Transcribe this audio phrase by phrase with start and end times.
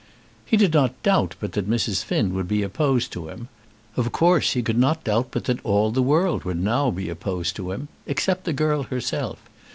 [0.47, 2.03] He did not doubt but that Mrs.
[2.03, 3.49] Finn would be opposed to him.
[3.95, 7.55] Of course he could not doubt but that all the world would now be opposed
[7.57, 9.37] to him, except the girl herself.